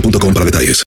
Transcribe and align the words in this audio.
boostmobile.com 0.00 0.32
para 0.34 0.44
detalles. 0.46 0.84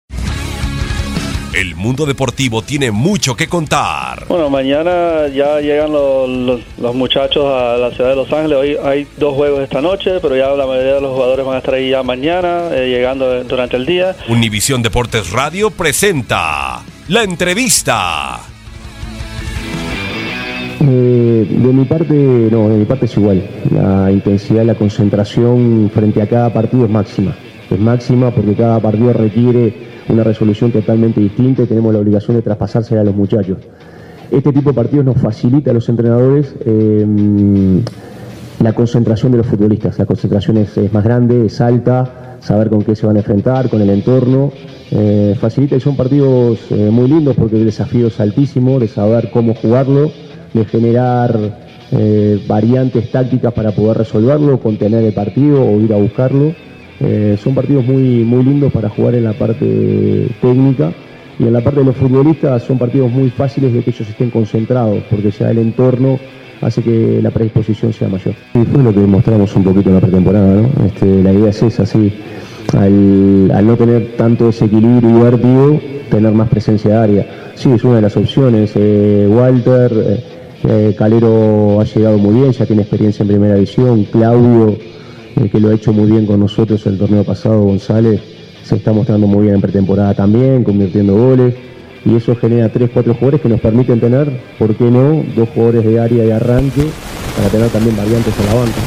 El 1.53 1.75
mundo 1.75 2.05
deportivo 2.05 2.61
tiene 2.61 2.91
mucho 2.91 3.35
que 3.35 3.47
contar. 3.47 4.25
Bueno, 4.29 4.49
mañana 4.51 5.27
ya 5.33 5.59
llegan 5.59 5.91
los, 5.91 6.29
los- 6.29 6.61
los 6.79 6.95
muchachos 6.95 7.43
a 7.45 7.75
la 7.75 7.89
ciudad 7.91 8.11
de 8.11 8.15
Los 8.15 8.31
Ángeles. 8.31 8.57
Hoy 8.57 8.77
hay 8.83 9.07
dos 9.17 9.33
juegos 9.33 9.61
esta 9.61 9.81
noche, 9.81 10.19
pero 10.21 10.37
ya 10.37 10.49
la 10.51 10.67
mayoría 10.67 10.93
de 10.95 11.01
los 11.01 11.11
jugadores 11.13 11.45
van 11.45 11.55
a 11.55 11.57
estar 11.57 11.73
ahí 11.73 11.89
ya 11.89 12.03
mañana, 12.03 12.69
eh, 12.71 12.87
llegando 12.89 13.43
durante 13.45 13.77
el 13.77 13.85
día. 13.87 14.15
Univisión 14.29 14.83
Deportes 14.83 15.31
Radio 15.31 15.71
presenta 15.71 16.81
la 17.07 17.23
entrevista. 17.23 18.39
Eh, 20.81 21.45
de 21.49 21.73
mi 21.73 21.83
parte, 21.85 22.13
no, 22.13 22.69
de 22.69 22.77
mi 22.77 22.85
parte 22.85 23.05
es 23.07 23.17
igual. 23.17 23.43
La 23.71 24.11
intensidad, 24.11 24.63
la 24.63 24.75
concentración 24.75 25.91
frente 25.93 26.21
a 26.21 26.27
cada 26.29 26.53
partido 26.53 26.85
es 26.85 26.91
máxima. 26.91 27.35
Es 27.69 27.79
máxima 27.79 28.31
porque 28.31 28.55
cada 28.55 28.79
partido 28.79 29.13
requiere 29.13 29.73
una 30.09 30.23
resolución 30.23 30.71
totalmente 30.71 31.21
distinta 31.21 31.63
y 31.63 31.65
tenemos 31.67 31.93
la 31.93 31.99
obligación 31.99 32.35
de 32.37 32.41
traspasársela 32.41 33.01
a 33.01 33.03
los 33.03 33.15
muchachos. 33.15 33.57
Este 34.31 34.51
tipo 34.51 34.69
de 34.69 34.75
partidos 34.75 35.05
nos 35.05 35.17
facilita 35.17 35.71
a 35.71 35.73
los 35.73 35.87
entrenadores 35.89 36.55
eh, 36.65 37.05
la 38.61 38.73
concentración 38.73 39.31
de 39.31 39.39
los 39.39 39.47
futbolistas. 39.47 39.97
La 39.97 40.05
concentración 40.05 40.57
es, 40.57 40.77
es 40.77 40.91
más 40.93 41.03
grande, 41.03 41.45
es 41.45 41.61
alta, 41.61 42.37
saber 42.41 42.69
con 42.69 42.83
qué 42.83 42.95
se 42.95 43.05
van 43.05 43.15
a 43.15 43.19
enfrentar, 43.19 43.69
con 43.69 43.81
el 43.81 43.89
entorno. 43.89 44.51
eh, 44.91 45.35
facilita 45.39 45.75
y 45.75 45.79
son 45.79 45.95
partidos 45.95 46.59
eh, 46.71 46.89
muy 46.91 47.07
lindos 47.07 47.35
porque 47.35 47.57
el 47.57 47.65
desafío 47.65 48.07
es 48.07 48.19
altísimo 48.19 48.79
de 48.79 48.87
saber 48.87 49.29
cómo 49.31 49.53
jugarlo, 49.53 50.11
de 50.53 50.65
generar 50.65 51.37
eh, 51.91 52.43
variantes 52.47 53.11
tácticas 53.11 53.53
para 53.53 53.71
poder 53.71 53.97
resolverlo, 53.97 54.59
contener 54.59 55.03
el 55.03 55.13
partido 55.13 55.63
o 55.63 55.79
ir 55.79 55.93
a 55.93 55.97
buscarlo. 55.97 56.53
Eh, 57.01 57.37
son 57.41 57.55
partidos 57.55 57.85
muy, 57.85 58.23
muy 58.23 58.43
lindos 58.43 58.71
para 58.71 58.89
jugar 58.89 59.15
en 59.15 59.23
la 59.23 59.33
parte 59.33 60.27
técnica 60.41 60.91
y 61.39 61.43
en 61.43 61.53
la 61.53 61.61
parte 61.61 61.79
de 61.79 61.85
los 61.85 61.95
futbolistas 61.95 62.63
son 62.63 62.77
partidos 62.77 63.09
muy 63.09 63.29
fáciles 63.29 63.71
de 63.73 63.81
que 63.81 63.91
ellos 63.91 64.09
estén 64.09 64.29
concentrados 64.29 65.01
porque 65.09 65.31
ya 65.31 65.49
el 65.49 65.59
entorno 65.59 66.19
hace 66.61 66.81
que 66.81 67.21
la 67.21 67.31
predisposición 67.31 67.93
sea 67.93 68.09
mayor. 68.09 68.33
Y 68.53 68.65
fue 68.65 68.83
lo 68.83 68.93
que 68.93 68.99
mostramos 68.99 69.55
un 69.55 69.63
poquito 69.63 69.89
en 69.89 69.95
la 69.95 70.01
pretemporada, 70.01 70.55
¿no? 70.55 70.85
Este, 70.85 71.23
la 71.23 71.31
idea 71.31 71.49
es 71.49 71.63
esa, 71.63 71.85
sí. 71.85 72.13
Al, 72.77 73.65
no 73.65 73.77
tener 73.77 74.15
tanto 74.17 74.47
desequilibrio 74.47 75.09
y 75.09 75.23
vértigo, 75.23 75.81
tener 76.09 76.33
más 76.33 76.49
presencia 76.49 76.91
de 76.91 76.97
área. 76.97 77.27
Sí, 77.55 77.71
es 77.71 77.83
una 77.83 77.95
de 77.95 78.01
las 78.01 78.17
opciones. 78.17 78.73
Eh, 78.75 79.27
Walter, 79.29 80.21
eh, 80.67 80.95
Calero 80.97 81.79
ha 81.79 81.83
llegado 81.85 82.17
muy 82.17 82.41
bien, 82.41 82.51
ya 82.51 82.65
tiene 82.65 82.81
experiencia 82.81 83.23
en 83.23 83.29
primera 83.29 83.55
división. 83.55 84.03
Claudio, 84.05 84.77
eh, 85.35 85.49
que 85.49 85.59
lo 85.59 85.69
ha 85.69 85.73
hecho 85.73 85.93
muy 85.93 86.11
bien 86.11 86.25
con 86.25 86.39
nosotros 86.39 86.85
el 86.87 86.97
torneo 86.97 87.23
pasado, 87.23 87.61
González, 87.63 88.21
se 88.63 88.75
está 88.75 88.93
mostrando 88.93 89.27
muy 89.27 89.43
bien 89.43 89.55
en 89.55 89.61
pretemporada 89.61 90.13
también, 90.13 90.63
convirtiendo 90.63 91.15
goles. 91.15 91.55
Y 92.05 92.15
eso 92.15 92.35
genera 92.35 92.69
tres, 92.69 92.89
cuatro 92.93 93.13
jugadores 93.13 93.41
que 93.41 93.49
nos 93.49 93.59
permiten 93.59 93.99
tener, 93.99 94.31
¿por 94.57 94.73
qué 94.75 94.85
no?, 94.85 95.23
dos 95.35 95.49
jugadores 95.49 95.85
de 95.85 95.99
área 95.99 96.23
de 96.23 96.33
arranque 96.33 96.83
para 97.35 97.49
tener 97.49 97.69
también 97.69 97.97
variantes 97.97 98.33
en 98.39 98.45
la 98.45 98.53
banca. 98.53 98.81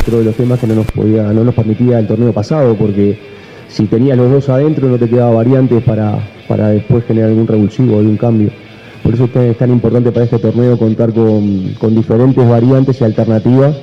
Otro 0.00 0.18
de 0.18 0.24
los 0.24 0.34
temas 0.34 0.58
que 0.58 0.66
no 0.66 0.74
nos 0.74 0.86
podía, 0.86 1.32
no 1.32 1.44
nos 1.44 1.54
permitía 1.54 1.98
el 1.98 2.06
torneo 2.06 2.32
pasado, 2.32 2.74
porque 2.74 3.18
si 3.68 3.84
tenías 3.86 4.16
los 4.16 4.30
dos 4.30 4.48
adentro 4.48 4.88
no 4.88 4.96
te 4.98 5.08
quedaba 5.08 5.34
variantes 5.34 5.82
para, 5.84 6.18
para 6.48 6.68
después 6.68 7.04
generar 7.04 7.30
algún 7.30 7.46
revulsivo 7.46 7.98
algún 7.98 8.16
cambio. 8.16 8.50
Por 9.02 9.14
eso 9.14 9.28
es 9.34 9.58
tan 9.58 9.70
importante 9.70 10.10
para 10.10 10.24
este 10.24 10.38
torneo 10.38 10.76
contar 10.78 11.12
con, 11.12 11.74
con 11.78 11.94
diferentes 11.94 12.48
variantes 12.48 13.00
y 13.00 13.04
alternativas 13.04 13.76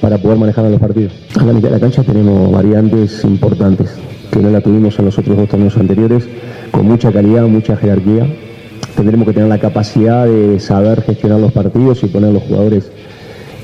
para 0.00 0.18
poder 0.18 0.38
manejar 0.38 0.64
los 0.70 0.80
partidos. 0.80 1.12
A 1.38 1.44
la 1.44 1.52
mitad 1.52 1.68
de 1.68 1.74
la 1.74 1.80
cancha 1.80 2.02
tenemos 2.02 2.50
variantes 2.52 3.24
importantes, 3.24 3.94
que 4.30 4.40
no 4.40 4.50
la 4.50 4.60
tuvimos 4.60 4.98
en 4.98 5.06
los 5.06 5.18
otros 5.18 5.36
dos 5.36 5.48
torneos 5.48 5.76
anteriores, 5.76 6.28
con 6.70 6.86
mucha 6.86 7.12
calidad, 7.12 7.46
mucha 7.46 7.76
jerarquía. 7.76 8.26
Tendremos 8.96 9.26
que 9.26 9.34
tener 9.34 9.48
la 9.48 9.58
capacidad 9.58 10.26
de 10.26 10.58
saber 10.60 11.02
gestionar 11.02 11.40
los 11.40 11.52
partidos 11.52 12.02
y 12.02 12.06
poner 12.06 12.32
los 12.32 12.42
jugadores 12.42 12.90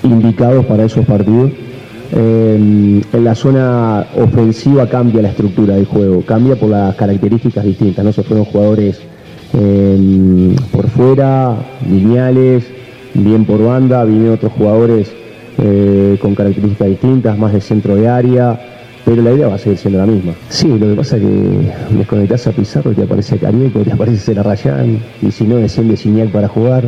indicados 0.03 0.65
para 0.67 0.85
esos 0.85 1.05
partidos. 1.07 1.51
Eh, 2.13 3.03
en 3.13 3.25
la 3.25 3.35
zona 3.35 4.07
ofensiva 4.17 4.89
cambia 4.89 5.23
la 5.23 5.31
estructura 5.31 5.75
del 5.75 5.87
juego, 5.87 6.23
cambia 6.23 6.55
por 6.55 6.69
las 6.69 6.95
características 6.95 7.65
distintas, 7.65 8.05
¿no? 8.05 8.13
Se 8.13 8.23
fueron 8.23 8.45
jugadores 8.45 9.01
eh, 9.55 10.57
por 10.71 10.89
fuera, 10.89 11.57
lineales, 11.89 12.65
bien 13.15 13.45
por 13.45 13.65
banda, 13.65 14.05
vienen 14.05 14.33
otros 14.33 14.53
jugadores 14.53 15.13
eh, 15.59 16.19
con 16.21 16.35
características 16.35 16.89
distintas, 16.89 17.39
más 17.39 17.53
de 17.53 17.61
centro 17.61 17.97
de 17.97 18.09
área, 18.09 18.59
pero 19.05 19.23
la 19.23 19.33
idea 19.33 19.49
va 19.49 19.55
a 19.55 19.59
seguir 19.59 19.79
siendo 19.79 19.99
la 19.99 20.07
misma. 20.07 20.33
Sí, 20.49 20.69
lo 20.69 20.89
que 20.89 20.95
pasa 20.95 21.17
es 21.17 21.23
que 21.23 21.97
desconectás 21.97 22.47
a 22.47 22.53
Pizarro 22.53 22.93
y 22.93 22.95
te 22.95 23.03
aparece 23.03 23.39
Canieco, 23.39 23.81
te 23.81 23.93
aparece 23.93 24.19
Celarrayán, 24.19 24.99
y 25.23 25.31
si 25.31 25.45
no 25.45 25.57
desciende 25.57 25.97
Signac 25.97 26.31
para 26.31 26.49
jugar, 26.49 26.85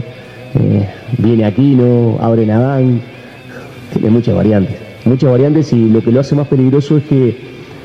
eh, 0.54 0.88
viene 1.18 1.44
Aquino, 1.44 2.16
abre 2.20 2.46
Nadán, 2.46 3.00
tiene 3.92 4.10
muchas 4.10 4.34
variantes, 4.34 4.76
muchas 5.04 5.30
variantes 5.30 5.72
y 5.72 5.88
lo 5.88 6.02
que 6.02 6.10
lo 6.10 6.20
hace 6.20 6.34
más 6.34 6.48
peligroso 6.48 6.96
es 6.96 7.04
que 7.04 7.36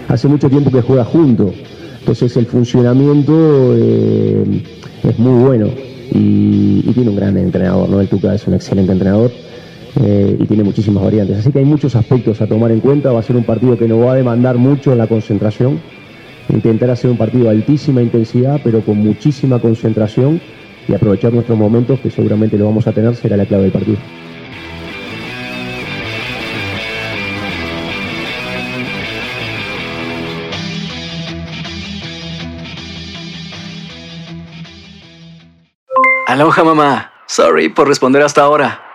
hace 0.07 0.27
mucho 0.27 0.49
tiempo 0.49 0.71
que 0.71 0.81
juega 0.81 1.03
junto, 1.03 1.53
entonces 1.99 2.35
el 2.37 2.45
funcionamiento 2.45 3.75
eh, 3.75 4.43
es 5.03 5.19
muy 5.19 5.43
bueno 5.43 5.67
y, 6.11 6.83
y 6.85 6.91
tiene 6.93 7.09
un 7.09 7.15
gran 7.15 7.37
entrenador, 7.37 7.89
¿no? 7.89 8.01
El 8.01 8.07
Tuca 8.07 8.33
es 8.33 8.47
un 8.47 8.53
excelente 8.53 8.91
entrenador 8.91 9.31
eh, 9.99 10.37
y 10.39 10.45
tiene 10.45 10.63
muchísimas 10.63 11.03
variantes. 11.03 11.39
Así 11.39 11.51
que 11.51 11.59
hay 11.59 11.65
muchos 11.65 11.95
aspectos 11.95 12.41
a 12.41 12.47
tomar 12.47 12.71
en 12.71 12.79
cuenta. 12.79 13.11
Va 13.11 13.19
a 13.19 13.23
ser 13.23 13.35
un 13.35 13.43
partido 13.43 13.77
que 13.77 13.87
nos 13.87 14.05
va 14.05 14.13
a 14.13 14.15
demandar 14.15 14.57
mucho 14.57 14.95
la 14.95 15.07
concentración, 15.07 15.81
intentar 16.49 16.89
hacer 16.89 17.11
un 17.11 17.17
partido 17.17 17.45
de 17.45 17.51
altísima 17.51 18.01
intensidad, 18.01 18.61
pero 18.63 18.81
con 18.81 18.97
muchísima 18.97 19.59
concentración 19.59 20.39
y 20.87 20.93
aprovechar 20.93 21.33
nuestros 21.33 21.57
momentos, 21.57 21.99
que 21.99 22.09
seguramente 22.09 22.57
lo 22.57 22.65
vamos 22.65 22.87
a 22.87 22.91
tener, 22.91 23.15
será 23.15 23.37
la 23.37 23.45
clave 23.45 23.63
del 23.63 23.71
partido. 23.71 23.97
Aloha 36.27 36.63
mamá. 36.63 37.11
Sorry 37.27 37.67
por 37.67 37.89
responder 37.89 38.21
hasta 38.21 38.41
ahora. 38.41 38.90